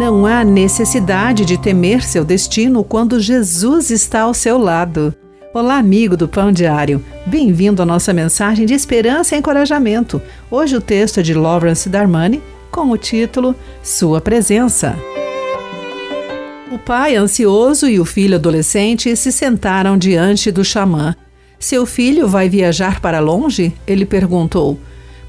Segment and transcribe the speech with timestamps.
[0.00, 5.14] Não há necessidade de temer seu destino quando Jesus está ao seu lado.
[5.52, 7.04] Olá, amigo do Pão Diário.
[7.26, 10.22] Bem-vindo à nossa mensagem de esperança e encorajamento.
[10.50, 14.96] Hoje o texto é de Lawrence Darmani com o título Sua Presença.
[16.72, 21.14] O pai ansioso e o filho adolescente se sentaram diante do xamã.
[21.58, 23.74] Seu filho vai viajar para longe?
[23.86, 24.80] Ele perguntou.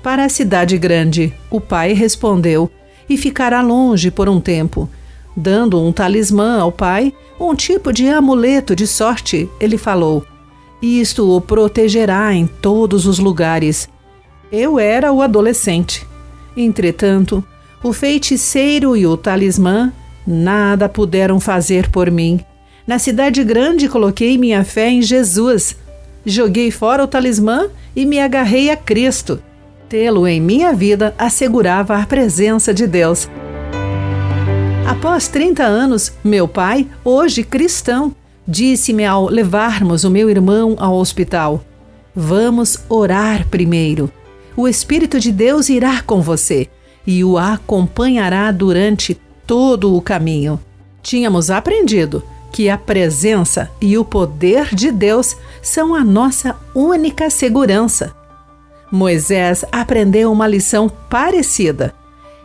[0.02, 2.72] Para a cidade grande, o pai respondeu
[3.14, 4.90] e ficará longe por um tempo.
[5.36, 10.26] Dando um talismã ao pai, um tipo de amuleto de sorte, ele falou:
[10.82, 13.90] Isto o protegerá em todos os lugares.
[14.52, 16.06] Eu era o adolescente.
[16.56, 17.44] Entretanto,
[17.84, 19.92] o feiticeiro e o talismã
[20.26, 22.40] nada puderam fazer por mim.
[22.86, 25.76] Na cidade grande coloquei minha fé em Jesus.
[26.26, 29.42] Joguei fora o talismã e me agarrei a Cristo.
[29.92, 33.30] Tê-lo em minha vida assegurava a presença de Deus.
[34.88, 38.16] Após 30 anos, meu pai, hoje cristão,
[38.48, 41.66] disse-me ao levarmos o meu irmão ao hospital:
[42.16, 44.10] Vamos orar primeiro.
[44.56, 46.70] O Espírito de Deus irá com você
[47.06, 50.58] e o acompanhará durante todo o caminho.
[51.04, 58.21] Tínhamos aprendido que a presença e o poder de Deus são a nossa única segurança.
[58.92, 61.94] Moisés aprendeu uma lição parecida.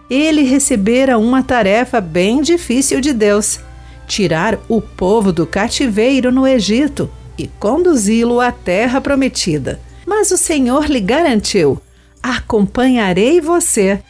[0.08, 3.58] Ele recebera uma tarefa bem difícil de Deus:
[4.06, 9.80] tirar o povo do cativeiro no Egito e conduzi-lo à terra prometida.
[10.06, 11.80] Mas o Senhor lhe garantiu:
[12.22, 14.00] acompanharei você.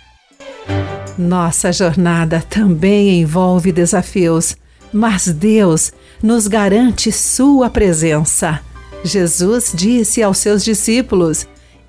[1.16, 4.54] Nossa jornada também envolve desafios,
[4.92, 5.90] mas Deus
[6.22, 8.60] nos garante Sua presença.
[9.02, 11.46] Jesus disse aos seus discípulos: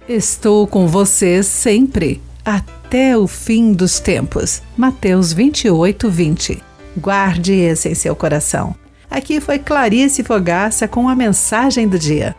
[0.07, 4.61] Estou com vocês sempre, até o fim dos tempos.
[4.77, 6.63] Mateus 28, 20.
[6.95, 8.73] Guarde esse em seu coração.
[9.11, 12.33] Aqui foi Clarice Fogaça com a mensagem do dia.